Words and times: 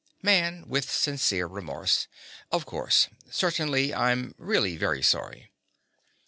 MAN. 0.23 0.67
(with 0.67 0.91
sincere 0.91 1.45
remorse). 1.45 2.07
Of 2.51 2.65
course. 2.65 3.07
Certainly. 3.29 3.93
I'm 3.93 4.33
really 4.39 4.75
very 4.75 5.03
sorry. 5.03 5.51